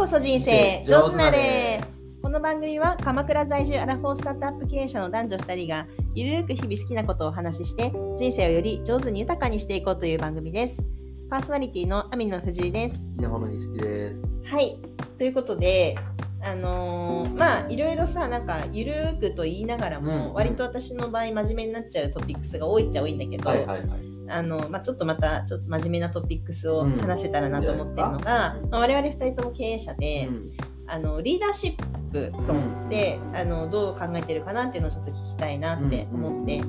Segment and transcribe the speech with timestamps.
[0.00, 1.78] こそ人生上手なれ
[2.22, 10.82] この番組は鎌倉在住アラフォースタートアップ経営者の男女2人がゆるく日々好きなことをお話しして人生をより上手に豊かにしていこうという番組です。
[11.28, 13.06] パーソナリティの網野藤井です。
[13.18, 14.40] 稲穂の錦です。
[14.46, 14.78] はい。
[15.18, 15.98] ということで
[16.42, 20.32] あのーまあいろいろさなんかゆるーくと言いながらも、うん。
[20.32, 24.09] 割と私の場合真面目になっちゃうトピックスが多いっちゃ多いんだけど、はいはいはい。
[24.30, 30.48] あのまあ、ちょっとまたちょっと真面目なトピックスを話せたらなと思ってるのが、まあ、我々2人とも経営者で、うん。
[30.86, 36.60] あのリーダーシップ論って、あのどう考えてるかなっていうのをちょっと聞きたいなって思って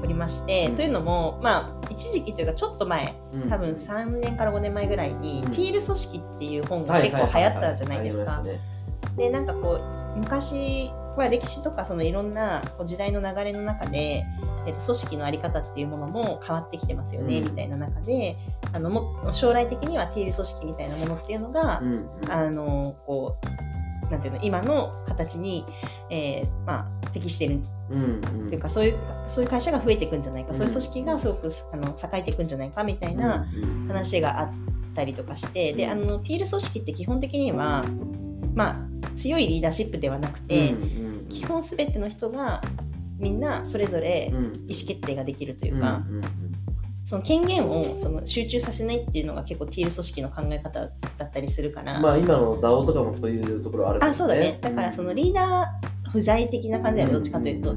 [0.00, 0.76] おりまして、うん。
[0.76, 3.48] というのも、まあ、一時期というかちょっと前うん。
[3.48, 5.50] 多分3年から5年前ぐらいに「うん。
[5.50, 8.42] ティール組織」っていう本がはい結構流行ったじゃないですか。
[9.16, 9.80] でなんかこ
[10.16, 14.24] う昔は歴史とかそのいろんな時代の流れの中で、
[14.66, 17.44] えっと、組織の在り方っていうものも変わってきてますよね、うん。
[17.44, 18.36] みたいな中で
[18.72, 22.32] あのも将来的にはティール組織みたいなものっていうのが、うんうん。
[22.32, 23.38] あのこ
[24.08, 25.64] うなんていうの今の形に、
[26.10, 28.06] えーまあ、適しているうんう
[28.44, 28.48] ん。
[28.48, 30.54] というかそういうそういう会社が増えていくんじゃないか、うん。
[30.54, 34.50] そういう組織がすごくあの栄えていくんじゃないかみたいなうん話があっ
[34.94, 35.90] たりとかして、でうん。
[35.90, 37.84] あのティール組織って基本的には、
[38.54, 41.26] まあ、強いリーダーシップではなくて、うんうんうん。
[41.28, 42.62] 基本すべての人が
[43.18, 44.44] みんなそれぞれうん。
[44.44, 46.02] 意思決定ができるというか、
[47.02, 50.80] その権限をその集中させないっていうのが結構ティール組織の考え方
[51.18, 54.58] だったりするから、うんまあ今の DAO とかもそういうところあるけどあそうだね。
[54.60, 57.72] だからそのリーダー不在的な感じだよねどっちかというと。
[57.72, 57.76] っ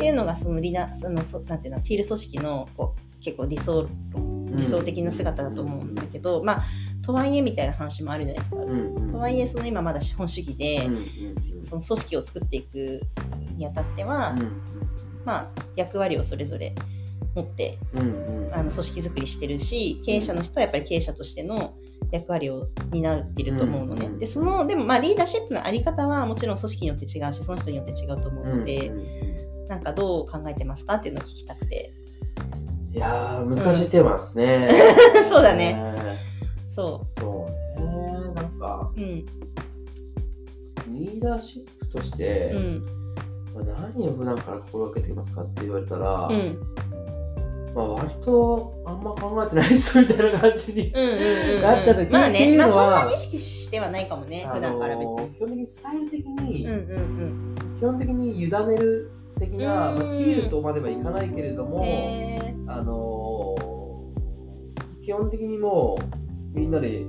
[0.00, 4.38] ていうのがそのリーダーそのそなんていうのティール組織のこう結構理想うん。
[4.56, 6.62] 理想的な姿だと思うんだけど、まあ
[7.08, 8.58] とはいえみたいな話もあるじゃないですか。
[8.58, 13.00] うんうんとはいえその今まだ資本主義で、うんうんその組織を作っていく
[13.56, 14.52] にあたっては、うん
[15.24, 16.74] まあ役割をそれぞれ
[17.34, 21.72] 持ってうんうんあの組織作りしてるし経営者の人はやっぱり経営者としての
[22.10, 24.06] 役割を担っていると思うのね。
[24.08, 29.38] うんでそのでもまあリーダーシップのあり方はもちろん組織によって違うしその人によって違うと思うので、うんうん
[29.68, 31.92] なんかどう考えてますかっていうのを聞きたくて。
[32.94, 34.70] いやー難しいテーマですね。
[35.28, 36.07] そうだね。
[36.82, 36.98] ね。
[37.04, 37.46] そそ
[37.76, 38.34] うね。
[38.34, 39.00] なんかう。
[39.00, 39.24] うん。
[40.88, 42.86] リーダーシップとして、うん。
[43.54, 46.58] まあ何を普段から心がけていますかって言われたら、うん。
[47.74, 50.92] まあ割とあんま考えてないっすみたいな感じに。
[51.62, 55.30] なっちゃってまあね、まあそんなに意識してはないかもね、普段から別に。
[55.34, 61.70] 基本的にスタイル的に、うんうん基本的に委ねる的な、うんまあ、キールとまではいかないけれどうん。
[61.70, 63.68] も、へあのー
[65.04, 66.17] 基本的にもう
[66.52, 67.04] みんなで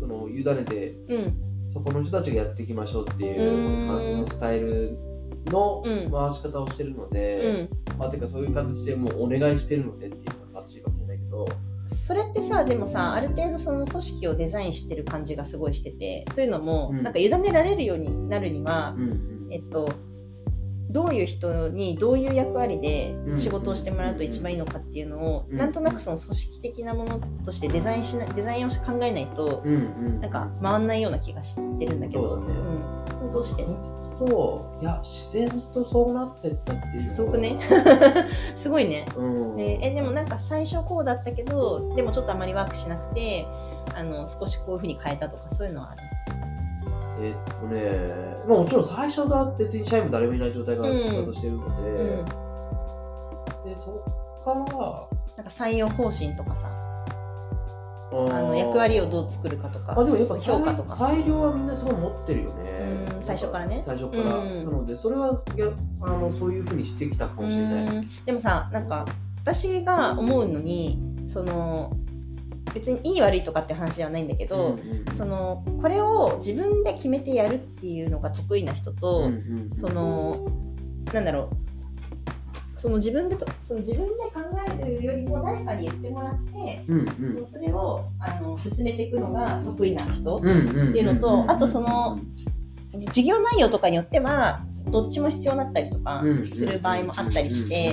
[0.00, 1.34] その委ねてーうん。
[1.70, 4.98] そこの人たちがやっていきましょうっていう感じのスタイル
[5.46, 6.10] のうん。
[6.10, 7.98] 回し方をしてるのうで、ん。
[7.98, 11.46] まあてかそういう形でもうお願いしてるのでっていうのが正しいかもしれないけど、
[11.86, 17.02] それってさでもさある程度その組織をデザインしてる感じがすごいしててというのも、うん。
[17.02, 19.48] なんか委ねられるようになるには、うん。
[19.50, 19.88] えっと
[20.98, 23.36] どういう人にどういう役割でうん。
[23.36, 25.56] 仕事をしてもらうと一番いいのかっていうのを、うん。
[25.56, 30.20] なんとなくその組織的なものとしてデザインしなデザインを考えないと、うんうん。
[30.20, 32.40] なんか回んないような気がしてるんだけど。
[32.40, 32.46] ね。
[32.48, 33.64] うん、それどうして
[34.18, 36.98] といや自然とそうなってったっていう。
[36.98, 37.60] すごくね。
[38.56, 39.06] すごいね。
[39.16, 39.56] うん。
[39.56, 43.46] でえでもなんか最初こうだったけどでもちょっとあまりワークしなくて
[43.94, 46.02] あの少しこういうふうに変えたとかそういうのはある？
[47.20, 51.04] えっとね、まあ、もちろん最初は別に社員も誰もいない状態からうん。
[51.04, 52.24] スタートしてるので、うん。
[53.64, 53.92] でそ
[54.40, 55.08] っからなんか
[55.46, 56.68] 採用方針とかさ
[58.10, 60.96] ああの役割をどう作るかとかあでもやっぱ評価とか。
[60.96, 63.04] 裁量はみんなすごい持ってるよね。
[63.12, 63.82] うん最初からね。
[63.84, 64.64] 最初から、うん。
[64.64, 65.66] なのでそれはいや
[66.00, 67.84] あのそういうふうにしてきたかもしれない。
[67.84, 68.24] うん。
[68.24, 69.04] でもさなんか
[69.40, 71.96] 私が思うのにその
[72.74, 75.14] 別にいい悪いとかって話ではないんだけど、うんうん。
[75.14, 79.74] そのこれを自分で決めてやるっていうのが得意な人と、うんうん。
[79.74, 80.46] その
[81.12, 84.40] なんだろうその自分でとその自分で考
[84.80, 87.32] えるよりも誰かに言ってもらって、うんうん。
[87.32, 92.18] そのそれをあの進めていくのが得意な人、うんうんっていうのとあとその
[92.92, 94.60] 事業内容とかによっては
[94.90, 97.92] どっちも必要だったりとかする場合もあったりして、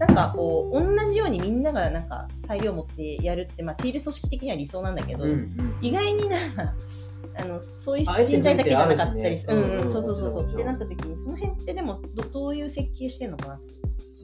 [0.00, 6.74] なんかこう同じようにみんながなんか裁量を持ってやるって、まあ、ティール組織的には理想なんだけど、うんうん意外になんか
[7.38, 9.56] あのそういう人材だけじゃなかったりする。
[9.56, 9.82] ねうん。
[9.82, 10.46] うん、そうそうそうそう。
[10.46, 13.74] ってなった時にその辺ってでもどどういう設計してんのかなって。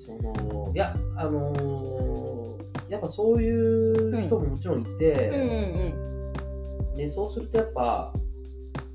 [0.07, 2.57] そのいやあのー
[2.89, 8.13] やっぱそういう人ももちろんいて、うんうんでそうするとやっぱ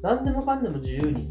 [0.01, 1.29] 何でもかんでも自由に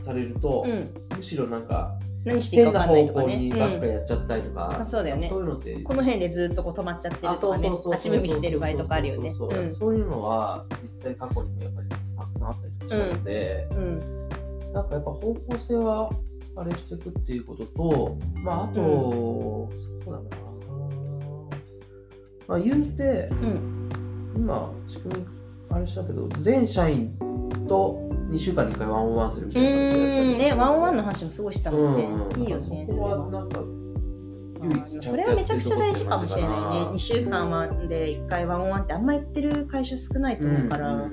[0.00, 0.94] されると、うんうん。
[1.16, 3.58] むしろなんか何していいか分かんないとか方向にね。
[3.58, 5.28] ばっかうんやっちゃったりとか、あそうだよね。
[5.28, 5.74] そういうのって。
[5.76, 7.70] この辺でずっとこう止まっちゃってるとかね。
[7.92, 9.30] 足踏みしてる場合とかあるよね。
[9.30, 11.96] そういうのは実際過去にもやっぱりた
[12.26, 14.28] くさんあしたので、うん、
[14.72, 16.10] なんかやっぱ方向性は
[16.56, 19.70] あれしていくっていうことと、まあ、あと、
[20.04, 20.22] そうだな、
[22.46, 23.30] まあ、言うて、
[24.36, 25.26] 今、仕組み、
[25.70, 27.16] あれしたけど、全社員
[27.72, 32.04] と2週間に1回ワンオンワンするみたいな感じでやったりね、ワンオンワンの話もすごいしたもんね。
[32.04, 32.86] うん、いいよね。
[32.90, 33.60] そこはなんか
[35.00, 36.56] それはめちゃくちゃ大事かもしれないね。
[36.92, 41.10] 2週間で1回ワンオンワンってあんまやってる会社少ないと思うから、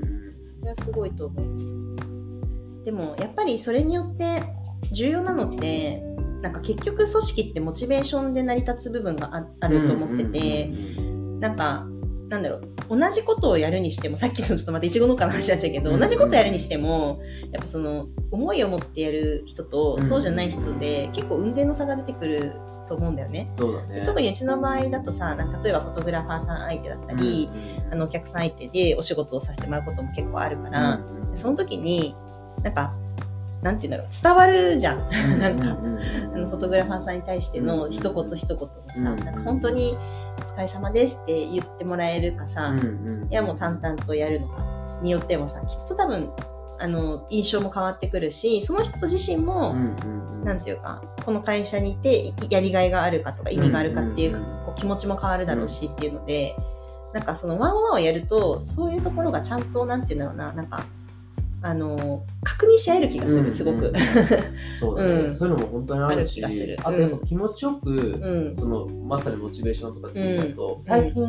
[0.63, 2.83] いや、すごいと思う。
[2.83, 4.43] でも、やっぱりそれによって
[4.91, 6.03] 重要なのって、
[6.41, 10.69] なんか結局組織ってモチベーションで成り立つ部分があると思ってて、
[11.39, 11.87] なんか
[12.29, 17.21] なんだろう同じことをやるにしてもさっきのちょっとまたいちご農家の話になっちゃうけど、同じことやるにしても
[17.51, 22.53] やっぱその思いを持ってやる人とそうじゃない人で結構運転の差が出てくる
[22.87, 23.51] と思うんだよね。
[23.89, 24.03] ね。
[24.05, 27.49] 特にうちの場合だとさなんか例えばフォトグラファーさん相手だったり、
[27.85, 32.15] うん、あのお客さん相手でお仕事をさせてもらうことも結構あるから、うん、その時に
[32.63, 32.95] なんか
[33.61, 35.09] なんて言うんだろう伝わるじゃん。
[35.39, 35.77] なんか、
[36.33, 39.97] あのフォトグラファーさんに対しての一言一言がさ、なんか本当に
[40.39, 42.73] 「お疲れ様です」って言ってもらえるかさ、
[43.29, 44.63] いやもう淡々とやるのか
[45.01, 46.29] によってもさきっと多分
[46.79, 49.75] あの印象も変わってくるしその人自身も、
[50.43, 56.55] なんていうかこの会社にいてやりがいがあるかとか意味があるかっていう,、こう気持ちも変わるだろうしっていうので、
[57.13, 60.85] なんかそのワンワンをやるとそういうところがちゃんとなんていうんだろうななんか
[61.61, 63.93] あの確認し合える気がする、すごく。
[64.79, 66.49] そうだね、そういうのも本当にあるし、あ
[66.91, 71.25] とやっぱ気持ちよく、そのまさにモチベーションとかっていうと、最近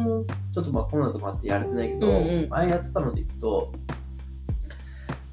[0.54, 2.06] ちょっとまあコロナとかあってやれてないけど、
[2.48, 3.72] 前やってたのでいくと、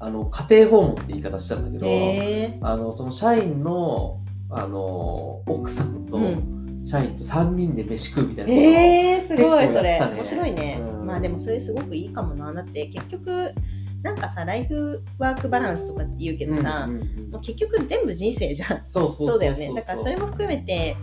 [0.00, 4.20] あの家庭訪問って言い方しちゃうんだけど、あのその社員の
[4.50, 6.18] あの奥さんと、
[6.84, 10.00] 社員と3人で飯食うみたいなえー、すごいそれ。
[10.00, 12.52] 面白いね、まあでもそれすごくいいかもな。
[12.52, 13.52] だって結局
[14.02, 18.82] なんかさライフワークバランスとかって言うけどさ、うんうんうん、もう結局全部人生じゃん。
[18.86, 19.72] そうだよね。
[19.74, 20.96] だからそれも含めて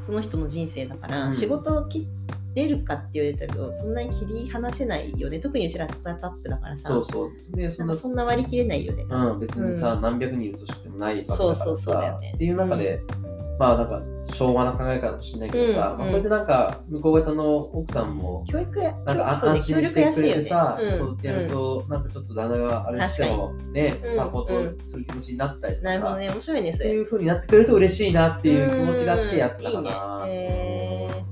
[0.00, 2.08] その人の人生だから、うん、仕事を切
[2.54, 5.38] れるかって言われたらそんなに切り離せないよね。
[5.38, 6.88] 特にうちらスタートアップだからさ。
[6.88, 7.56] そうそう。
[7.56, 12.32] でそんなそんな割り切れないよね、うん、別にさ、うん、何百人いる組織でもないわけだからそうそうそうだよね。
[12.34, 13.29] っていう中で、うん
[13.60, 14.00] まあなんか
[14.32, 25.88] 昭和な考えかもしれないけどさ、うんまあ、それでなんか向こう方の奥さんも教育なんか安心してくれてさ、ね、そうやると、なんかちょっと旦那があれしてもね、サポートする気持ちになったりとか。
[25.90, 26.30] なるほどね。
[26.30, 30.26] 面白いねっていうふうになってくれると嬉しいなっていう気持ちがあってやってたかな。
[30.26, 31.22] いいねえ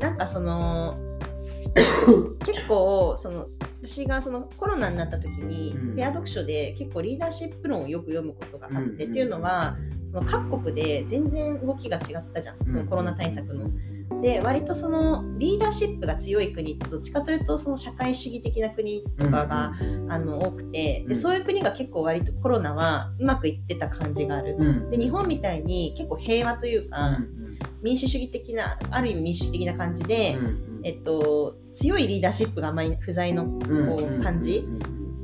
[0.00, 0.94] ー、なんかその
[2.44, 3.46] 結構その
[3.82, 9.76] 私がそのコロナになった時に、ペア読書で結構リーダーシップ論をよく読むことがあって、っていうのは
[10.06, 12.58] その各国で全然動きが違ったじゃん。
[12.70, 13.70] そのコロナ対策の。
[14.20, 19.72] で割とそのリーダーシップが強い国ってどっちかというとその社会主義的な国とかが、
[20.08, 24.88] あの多くてでそういう国が結構割とコロナはうまくいってた感じがある。
[24.90, 27.18] で日本みたいに結構平和というか、
[27.82, 30.38] 民主主義的なある意味民主主義的な感じで、
[30.84, 34.66] えっと、強いリーダーシップがあまり不在のこう感じ。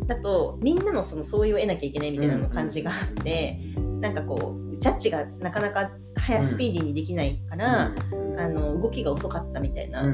[0.06, 3.60] だとみんなのその相違を得なきゃいけないみたいなの感じがあって、
[4.00, 7.92] なんかこうジャッジがなかなか早スピーディーにできないから、
[8.38, 10.04] あの動きが遅かったみたいな、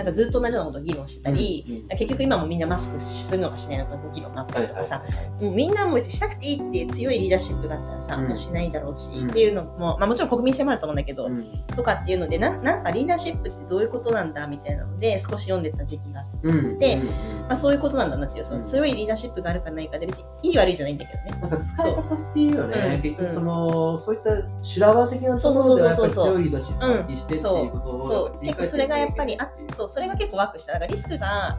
[0.00, 5.02] なんかずっと同じようなことを議論してたり、結局今もみんなマスクするのかしないのかの議論があったりとかさ、
[5.38, 11.28] もうみんなもしなくていいって強いリーダーシップがあったらさ、もうしないだろうし、っていうのも、まあ、もちろん国民性もあると思うんだけど、
[11.76, 21.40] とかっていうのでななんかリーダーシップってどういうことなんだみたいなので少し読んでた時期があって、まあ、そういうことなんだなっていうその強いリーダーシップがあるかないかで別にいい悪いじゃないんだけどね。
[21.42, 24.30] なんか使い方っていうよね、結局その、そういった
[24.62, 30.74] 修羅場的なところではやっぱり強いリーダーシップを発揮してっていうことを、結構それがやっぱりあそうそれが結構ワークした。
[30.74, 31.58] だからリスクが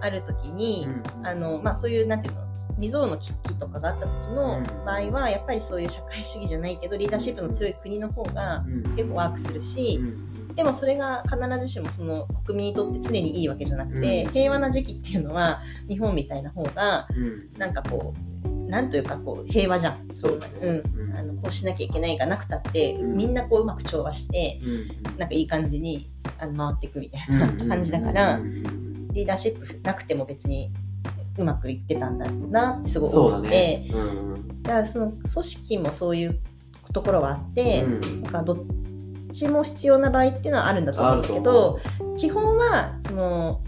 [0.00, 0.86] ある時に、
[1.18, 2.46] うん、あのまあ、そういうなんていうの
[2.76, 8.64] 未曾有の危機とかがあった時の場合は、やっぱりそういう社会主義じゃないけどリーダーシップの強い国の方が
[8.96, 10.00] 結構ワークするし、
[10.54, 17.08] でもそれが必ずしもその国民にとって常にいいわけじゃなくて、平和な時期っていうのは日本みたいな方が、
[17.58, 18.35] なんかこう
[18.68, 20.08] なんというかこう平和じゃん。
[20.14, 24.60] そううん、あのこうしなきゃいけないがなくたって、みんなこううまく調和して、
[25.18, 28.40] なんかいい感じにあの回っていくみたいな感じだから、
[29.12, 30.72] リーダーシップなくても別に
[31.38, 33.90] うまくいってたんだなってすごい思って、ね。
[33.92, 36.38] うん、だからその組織もそういう
[36.92, 38.56] ところはあって、うん、なんかどっ
[39.32, 41.78] ちも必要な場合っていうのはあるんだと思うんだけど
[42.16, 43.62] 基本はその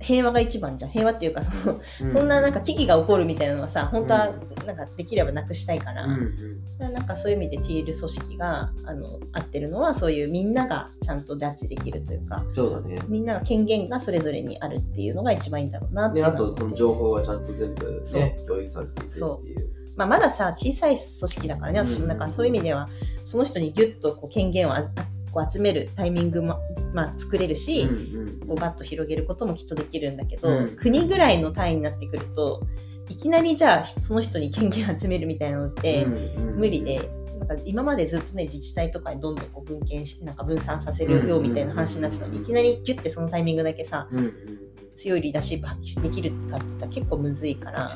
[0.00, 0.90] 平和が一番じゃん。
[0.90, 4.32] 平和っていうかその、うん、そんななんか危機が起こるみたいなのはさ本当は
[4.66, 19.78] なんかできればなくしたいから、うんうん、なんかそういう意味で TL 組織があの合ってるのはそういうみんながちゃんとジャッジできるというかそうだ、ね、みんなが権限がそれぞれにあるっていうのが一番いいんだろうなってあとその情報がちゃんと全部ね共有されていてっていう。
[19.96, 22.06] まあ、まださ小さい組織だからね私も。
[22.06, 22.88] だからそういう意味では
[23.24, 24.72] その人にギュッとこう権限を
[25.32, 26.60] こう集めるタイミングも、
[26.92, 32.62] まあ、作れるし、うんうん、こうバッと広げることもきっとできるんだけど、うん、国ぐらいの単位になってくると
[33.08, 37.10] いきなりじゃあその人に権限集めるみたいなのって無理で。
[37.38, 44.58] なんか今までずっとね自治体とかにどんどんこう分権しなんか分散させるよみたいな話になってたのにいきなりギュッてそのタイミングだけさ、うんうん、
[44.98, 47.88] 強いリーダーシップ発揮できるかって言ったら結構むずいから。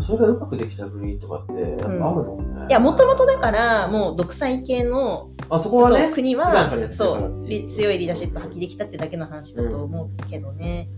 [0.00, 10.88] それがうまくできた国とかってやっぱあるのね、うん、いやもともとだからもう独裁系のあそこは、ね、国はそう強いリーダーシップ発揮できたってだけの話だと思うけどね。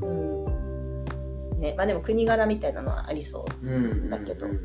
[0.00, 4.08] うん、うん、ねまあ、でも国柄みたいなのはありそう。
[4.08, 4.62] だけど、うん、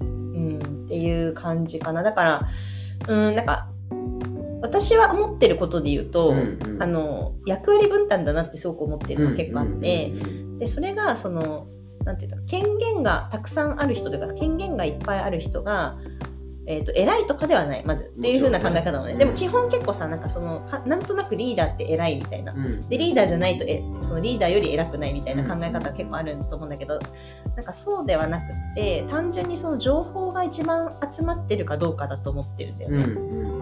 [0.00, 2.02] うん、っていう感じかな。
[2.02, 2.48] だから
[3.08, 3.68] うんなんか
[4.62, 10.12] 私は思ってることで言うと、うんうん、あの役割分担だなってすごく思ってるのが結構あって、
[10.58, 11.66] でそれがその
[12.04, 15.98] なんていうの権限がたくさんある人というか権限がいっぱいある人が
[16.64, 27.00] えーと、偉いとかではないまずっていう風な考え方なのね、でも基本結構さなんかそのかなんとなくリーダーって偉いみたいな、うん、でリーダーじゃないとえそのリーダーより偉くないみたいな考え方結構あると思うんだけど、
[27.56, 32.96] なんかそうではなくって単純にその情報が一番集まってるかどうかだと思ってるんだよね。
[33.04, 33.61] うん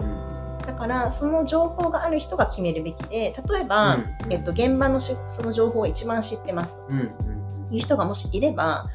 [0.81, 3.99] からその情報がある人が決めるべきで例えば、
[4.31, 6.93] えっと、現場のしその情報を一番知ってますと
[7.71, 8.89] いう人がもしいれば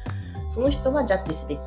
[0.49, 1.59] その人はジャッジすべき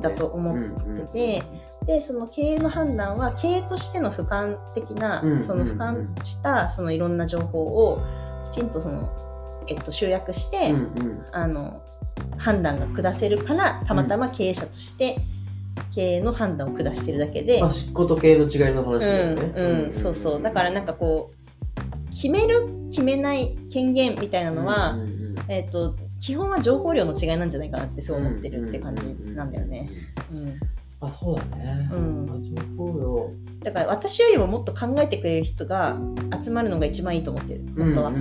[0.00, 1.42] だと思ってて。
[1.86, 8.02] でその経営の判断は経営としての俯瞰的な、その俯瞰したそのいろんな情報を
[8.44, 9.10] きちんとその、
[9.68, 11.80] えっと、集約して、うんうん、あの
[12.36, 15.37] 判断が下せるからたまたま経営者として経
[15.96, 20.42] 営の判断を下してるだけで、まあ、執行と経営の違いの話だよね、うん、うん、そうそう。
[20.42, 29.88] だからなんかこう決める決めない権限みたいなのは、うんうんうん、えっと基本は情報量の違いなんじゃないかなってそう思ってるって感じなんだよね。
[30.32, 30.54] うん
[31.00, 32.26] あそうだね、うん、
[33.60, 35.96] だから私よりももっと考えてくれる人が
[36.42, 37.64] 集まるのが一番いいと思ってる。
[37.76, 38.12] 本当は、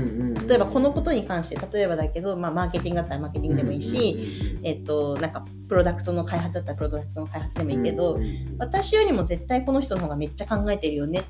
[0.47, 8.19] 例えばこのことに関して例えばだけど、まあ、マーケティングだったらマーケティングでもいいし、えっとなんかプロダクトの開発だったらプロダクトの開発でもいいけど、
[8.59, 11.23] 私よりも絶対この人の方がめっちゃ考えてるよねっ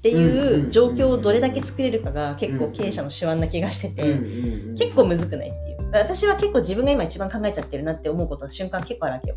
[0.00, 4.18] ていう状況をどれだけ作れるかが結構経営者の手腕な気がしてて、
[4.78, 5.80] 結構むずくないっていう。
[5.92, 9.36] 私は結構自分が今一番考えちゃってるなって思うことの瞬間結構あるわけよ。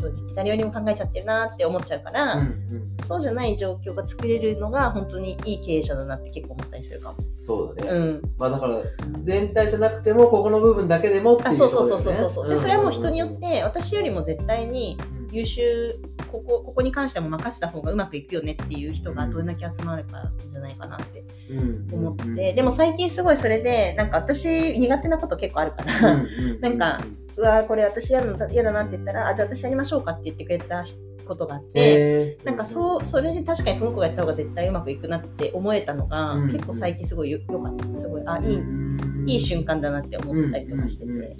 [0.00, 0.34] 正直。
[0.34, 7.18] 誰よりも考えちゃってるなって思っちゃうから、うんうん、そうじゃない状況が作れるのが本当にいい経営者だなって結構思ったりするかも。
[7.38, 7.90] そうだね。
[7.90, 8.82] うん、まあだから
[9.18, 12.48] 全体じゃなくてもここの部分だけでもっていう、ね、あそうそうそうそうそう。
[12.48, 14.98] でそれはもう人によって私よりも絶対に
[15.32, 15.98] 優秀
[16.30, 21.24] ここここに関しても任せた方がうまくいくよねっていう人がどれだけ集まるかじゃないかなって
[21.92, 26.24] 思って、でも最近すごいそれでなんか私苦手なこと結構あるから。
[26.60, 30.84] なんかうわこれ私嫌だ嫌だなって言ったらあじゃあ私やりましょうかって言ってくれた
[31.26, 37.96] ことがあって、なんかそうそれで確かにその子がやった方が絶対うまくいくなって思えたのが、結構最近すごいよかった。
[37.96, 38.54] すごいあい
[39.26, 41.36] い,、いい瞬間だなって思ったりとかしてて。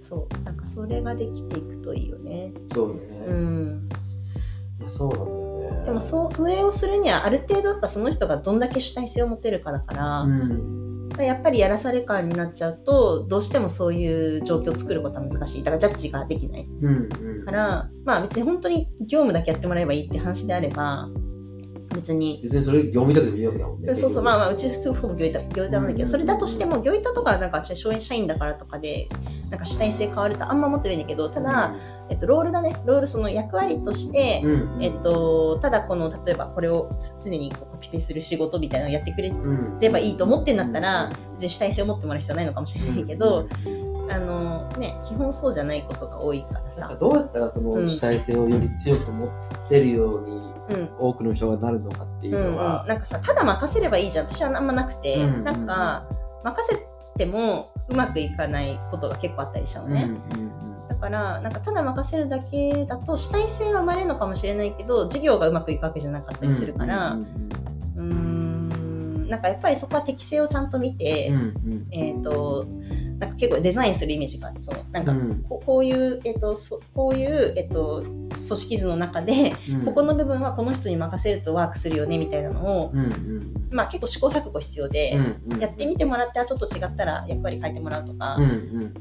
[0.00, 2.52] そうなんかそれができていくといいよね。
[2.72, 3.00] そうね。
[3.26, 3.88] うん。
[4.86, 5.84] そうなんだよね。
[5.86, 10.81] でもそそれをするにはある程度やっぱその人がどんだけ主体性を持てるかだから、うん、
[11.18, 15.64] やっぱりやらされ感になっちゃうとどうしてもそういう状況を作ることは難しい。
[15.64, 21.08] だからジャッジができない、うんうん、からまあ別に本当に業務だけやってもらえばいいって話であれば
[21.94, 22.40] 別に。
[22.42, 27.74] 別にそれ業務委託でもいいわけだもんねそうそうまあまあうち普通ほぼ業委託業委託なんだけど、それだとしても業委託とかなんか社
[28.14, 29.08] 員だからとかで
[29.50, 31.74] なんか主体性変わるとあんま思ってないんだけどただ、
[32.10, 32.80] えっと、ロールだね。
[32.84, 36.90] ロールその役割として、うん、えっと、ただこの例えばこれを
[37.22, 39.32] 常にコピペする仕事みたいなのをやってくれ
[39.80, 43.48] ればいいと思ってんだったら別に主体性を持ってもらう必要ないのかもしれないけど、
[44.12, 46.94] あのね、基本そうじゃないことが多いからさ。
[47.00, 49.30] どうやったらその主体性をより強く持っ
[49.68, 50.42] てるように、
[50.98, 54.28] 多くの人がなるのかっていうのは、うんうん、なんかさただ任せればいいじゃん。
[54.28, 56.06] 私はあんまなくて、うんうん、なんか
[56.44, 60.10] 任せてもうまくいかないことが結構あったりしたのね。
[60.34, 60.52] うんうん
[60.88, 67.18] だからなんかただ任せるだけだと主体性は生まれるのかもしれないけど事業がうまくいくわけじゃなかったりするから。
[67.96, 68.42] うん
[69.32, 72.66] なんかやっぱりそこは適性をちゃんと見て、うんうん、えっ、ー、と
[73.22, 74.60] なんか結構デザインするイメージがある。
[74.60, 75.14] そのなんか
[75.48, 76.56] ここういう、えっと、
[76.92, 82.92] こういう、えっと、組織図の中で、うん、ここの部分はこの人に任せるとワークするよねみたいなのを、
[83.70, 85.16] まあ、結構試行錯誤必要で、
[85.60, 88.38] やってみてもらってちょっと違ったら役割変えてもらうとか、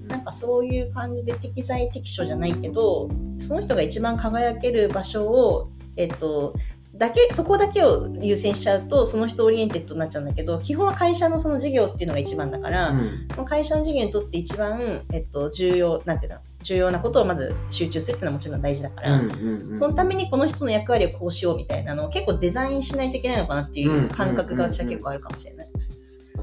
[0.07, 3.09] なんかそういう感じで適材適所じゃないけど
[3.39, 6.53] その人が一番輝ける場所を、えっと、
[7.01, 25.67] だけそこだけを優先しちゃうとその人 oriented になっちゃうんだけど基本は会社のその事業っていうのが一番だから、うん、会社の事業にとって一番、えっと、重要なんていうの重要なことをまず集中するっていうのはもちろん大事だから、うんうんうん、そのためにこの人の役割をこうしようみたいなのを結構デザインしないといけないのかなっていう感覚が私は結構あるかもしれない。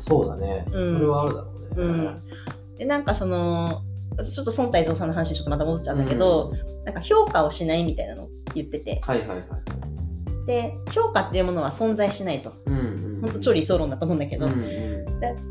[0.01, 1.67] そうだね、うん、それはあるだろうね。
[1.77, 2.23] うん、
[2.79, 3.85] でなんかその
[4.17, 9.01] ちょっと孫太蔵さんの話ちょっとまた戻っちゃうんだけど、うん、なんか評価をしないみたいなのを言ってて。
[9.05, 9.88] はいはいはい
[10.49, 15.05] で評価っていうものは存在しないと、うんうん、本当超理想論だと思うんだけど、うん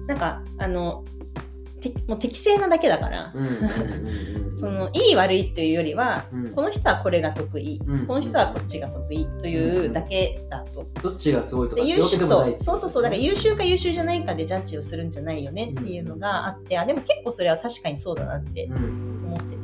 [0.07, 1.05] なんかあの
[2.07, 3.33] もう適正なだけだから、
[4.55, 10.87] そのいい悪いというよりは、うん、この人はこれが得意、うん、この人はこっちが得意というだけだと。
[11.03, 12.55] どっちがすごいとか優秀そう。
[12.59, 13.03] そうそうそう。
[13.03, 19.06] だから優秀か優秀じゃないかでジャッジをするんじゃないよねっていうのがあって、あでも結構それは確かにそうだなって思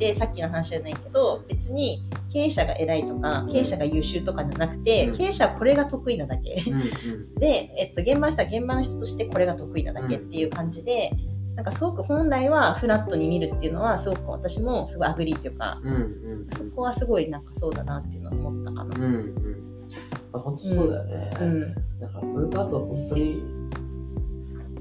[0.03, 6.61] ってて、さっきの話じゃないけど別に経営者が偉いとか経営者が優秀とかじゃなくて、経営者はこれが得意なだけ、
[7.39, 11.11] で、えっと、現場の人は現場の人としてこれが得意なだけっていう感じで。
[11.55, 18.95] なんかすごく本来はフラットに見るっていうのはすごく私もすごい agree っていうか、うんうん、そこはすごいなんかそうだなっていうのを思ったかな。
[18.97, 19.85] うんうん、
[20.31, 21.31] まあ、本当そうだよね。
[21.39, 23.43] うん、だからそれとあと本当に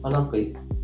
[0.03, 0.39] あなんか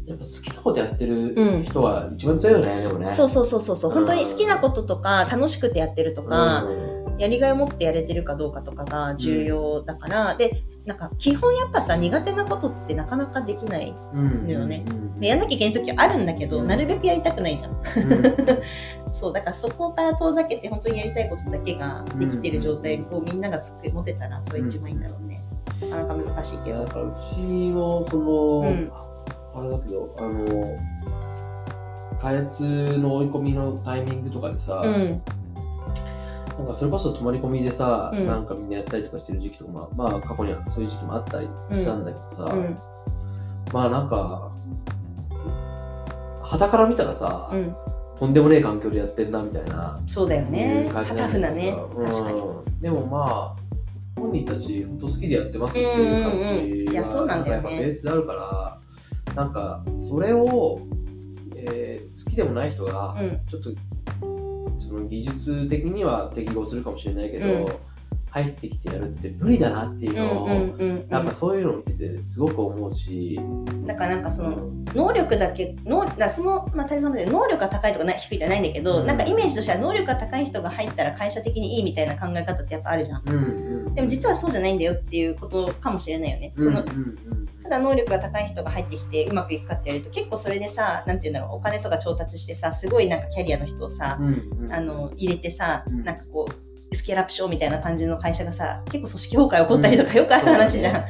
[0.09, 3.11] やっぱ好きなことやってる人が一番強いよね、うん、でもね。
[3.12, 6.99] そうそうそうそう、本当に好きなこととか楽しくてやってるとか、うん。
[7.19, 14.85] やりがいを持ってやれてるかどうかとかが重要だから、うん、でなんか基本やっぱさ苦手なことってなかなかできないのよね、
[15.21, 17.77] やんなきゃいけない時はあるんだけど、なるべくやりたくないじゃん、
[19.12, 25.43] そうだからそこから遠ざけて本当にやりたいことだけができてる状態をみんながつく持てたらそれ一番いいんだろうね、
[25.91, 26.83] なかなか難しいけど。
[26.83, 26.88] う
[27.35, 27.41] ち
[27.73, 29.08] もその、
[29.59, 30.77] あれだけどあの
[32.21, 35.23] 開発の追い込みのタイミングとかでさ、うん
[36.59, 42.77] なんかそれこそ泊まり込みでさ、うん、なんかみんなやったりとかしてる時期とかも、まあ過去にはそういう時期もあったりしたんだけどさ、うん、
[43.73, 44.50] まあなんか、
[46.43, 47.77] はたから見たらさ、うん、
[48.18, 50.01] とんでもねえ環境でやってんなみたいな。
[50.09, 50.90] そうだよね。
[50.92, 51.77] ハタフなね。
[52.01, 52.42] 確かに。
[52.81, 58.78] でもまあ、本人たち本当好きでやってますっていう感じが、うんうん、やっぱベースであるから、
[59.38, 60.81] なんかそれを、
[61.55, 63.16] えー、好きでもない人が
[63.48, 63.70] ちょっと
[64.81, 67.66] その技術的には適合するかもしれないけど、うん、
[68.31, 73.41] 入ってきてやるって無理だなっていうのを、やっぱそういうのを見ててすごく思うし。
[73.87, 86.97] だからなんかその、能力だけ能その、まあ、大さんで能力が高いとか低いじゃないんだけど、うん、なんかイメージとしては能力が高い人が入ったら会社的にいいみたいな考え方ってやっぱあるじゃん、うんうん、でも実はそうじゃないんだよっていうことかもしれないよね、その、うんうん。
[86.97, 101.05] うんただ能力が高い人が入ってきてうまくいくかって言われると結構それでさ何て言うんだろうお金とか調達してさすごいなんかキャリアの人をさ、うんうん、あの入れてさ、うん、なんかこうスケールアップしようみたいな感じの会社がさ結構組織崩壊起こったりとかよくある話じゃん。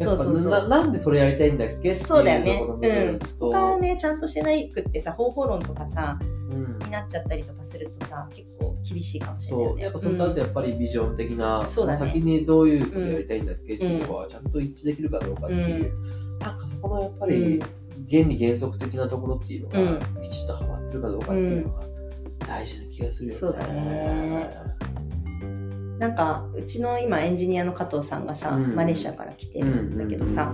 [0.00, 1.92] そうそうそうななんでそれやりたいんだっけ？
[1.92, 2.60] そうだよね。
[2.60, 3.20] うん。
[3.20, 6.18] そこがね、ちゃんとしてないくってさ、方法論とかさ、
[6.50, 9.80] うん、になっちゃったりとかするとさ、結構厳しいかもしれない、ね、そう。
[9.80, 15.94] やっぱその後やっぱりビジョン的な、うん、そ先にどういうことやりたいんだっけっていうのは、ちゃんと一致できるかどうかっていう、
[16.32, 17.62] うん、なんかそこのやっぱり、
[18.10, 21.84] 原理原則的なところっていうのが、きちっとはまってるかどうかっていうのが
[22.48, 23.38] 大事な気がするよね。
[23.38, 24.50] そうだね。
[25.98, 30.52] なんかうちの今エンジニアの加藤さんがさ、うん、マレーシアから来てるんだけどさ、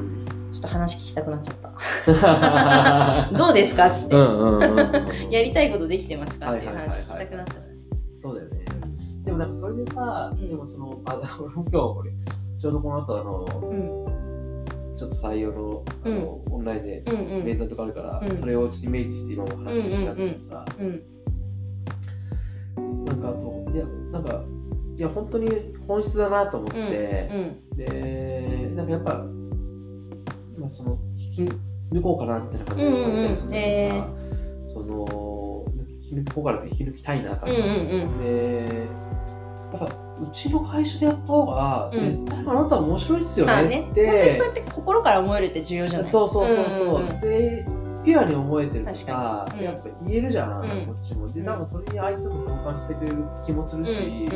[0.51, 3.29] ちょっと話聞きたくなっちゃった。
[3.37, 3.89] どうですか？
[3.89, 4.17] っつって。
[5.35, 6.53] やりたいことできてますか？
[6.55, 7.63] っていう話聞きたくなっちゃった、
[8.23, 8.65] そうだよね。
[9.25, 12.11] でもなんかそれでさ、でもそのあ今日これ
[12.59, 13.47] ちょうどこの後あの、
[14.97, 17.05] ちょっと採用のあの、オンラインで
[17.45, 20.65] 面談とかあるから、それをちょっとイメージして今も話したんだけどさ、
[23.07, 24.43] なんかあといやなんか
[24.99, 25.49] いや本当に
[25.87, 29.25] 本質だなと思って、うんうん、でなんかやっぱ
[30.57, 31.53] 今その引き
[31.93, 34.09] 抜こうかなってな感じがったりするんだけどさ、
[34.75, 37.55] その引き抜こうかなって引き抜きたいなうんう
[38.09, 38.89] ん、で
[39.73, 46.09] やっぱうちの会社でやった方が絶対あなた面白いっすよねって、うん、ね、本当にそうやって心から思えるって重要じゃない。
[46.11, 47.67] そうそうそうそう、うんうんうん、で
[48.09, 51.31] ピュアに思えてるとか、うん、やっぱ言えるじゃん、うん、こっちも。
[51.31, 54.27] で多分それに相手も共感してくれる気もするし、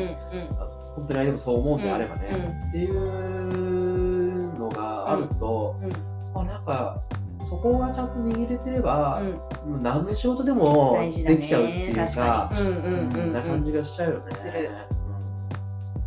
[0.95, 1.83] 本当に相手もそう思うん。
[1.83, 5.75] であればね、っていうのがあると、
[6.35, 7.03] あなんか
[7.41, 9.23] そこがちゃんと握れてれば、
[9.67, 12.51] もう何の仕事でもできちゃうっていうか、
[13.33, 14.33] な感じがしちゃうよね。
[14.33, 14.69] する。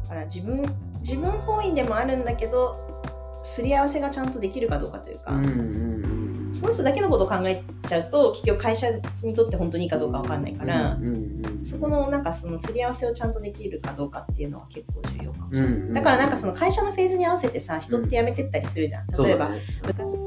[0.04, 0.63] だから自分
[0.99, 6.14] 自分本位でもあるんだけどすり合わせがちゃんとできるかどうかというか、うんうんうん
[6.55, 8.87] その人だけのことを考えちゃうと結局会社
[9.23, 10.97] にとって本当にいいかどうか分かんないから、
[11.63, 20.17] そこのなんかそのすり合わせをちゃんとできるかどうかっていうのは結構重要かもしれない、だからなんかその会社のフェーズに合わせてさ人って辞めてったりするじゃん、例えば、ね、昔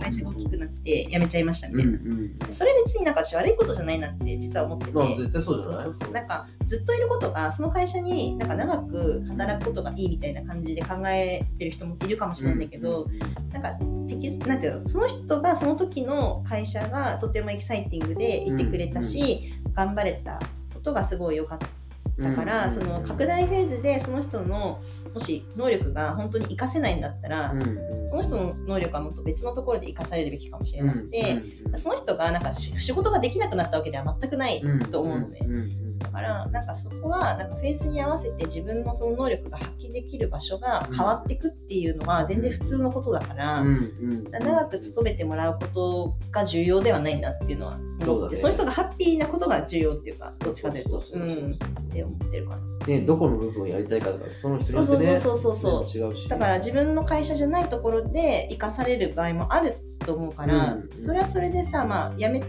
[0.00, 13.12] 会社が大きくなって辞めちゃいましたみたいな、うんうん、それ別になんか悪いことじゃないなって実は思ってて、まあ、絶対そうじゃないそうそうなんかずっといることがその会社になんか長く働くことがいいみたいな感じで考えてる人もいるかもしれないんだけど、うん。
[13.12, 13.18] うん、
[13.50, 13.72] なんか
[14.08, 20.40] 適なんていうのその人がその時の会社がとてもエキサイティングでいてくれたし、うんうん、頑張れた
[20.74, 21.66] ことがすごい良かった
[22.22, 24.80] だから、その拡大フェーズでその人の
[25.12, 27.52] もし能力が本当に活かせないんだったら、
[28.04, 31.42] その人の能力はもっと別のところで生かされるべきかもしれなくて、
[31.74, 35.46] その人がなんか仕事ができなくなったわけでは全くないと思うので、だ
[36.12, 43.64] からなんかそこはなんかフェーズに合わせて自分のその能力が発揮できる場所が変わっていくっていうのは全然普通のことだから、
[44.30, 50.98] 長く勤めてもらうことが重要ではないなっていうのは思って、その人がハッピーなことが重要っていうかどっちかというと。
[50.98, 51.02] っ
[51.94, 52.86] て思ってるかな。
[52.86, 56.10] でどこの部分をやりたいかとかその人によって、ね、そうそうそうそう。
[56.10, 56.28] 違うし。
[56.28, 62.42] だから自分の会社じゃないところで生かされる場合もあると思うから、うん、それはそれでさまあやめ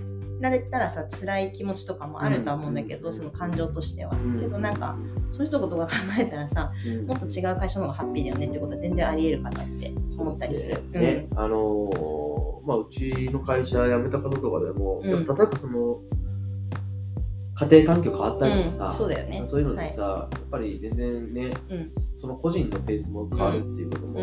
[0.44, 4.98] られたらさ辛い気持ちとかもあるとは思うんだけど、うん、その感情としては、うん、けどなんか
[5.32, 6.72] そういう人ことが考えたらさ、
[7.08, 10.84] もっと違う会社の方がハッピーだよねってことは全然ありえるかなって思ったりする。
[10.92, 16.02] ね、あのー、まあうちの会社辞めた方とかでも、例えばその
[17.56, 24.20] 家庭環境変わったりとかさ、うん、そうだよね、そういうのでさ、はい、やっぱり全然ね、うん、その個人のフェーズも変わるっていうことも、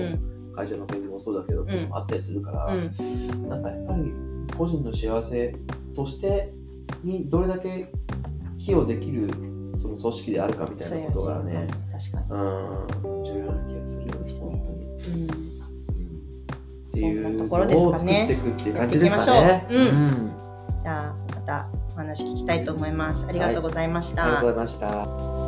[0.55, 4.13] 会社のフェーズもそうだけど、あったりするから、うん、なんかやっぱり
[4.57, 5.55] 個人の幸せ
[5.95, 6.53] として
[7.03, 7.93] にどれだけ
[8.59, 9.29] 寄与できる
[9.79, 14.51] その組織であるかみたいなことがね、確かに、うん、重要な気がするですね。
[14.51, 14.63] 本
[15.07, 15.25] 当に。
[15.25, 15.51] うん
[16.91, 18.27] っていうところですかね。
[18.29, 19.67] 作っていくっていう感じですかね。
[19.71, 20.33] うん。
[20.83, 23.27] じゃあまたお話聞きたいと思います。
[23.27, 24.23] ありがとうございました。
[24.23, 25.40] はい、ありがとうございました。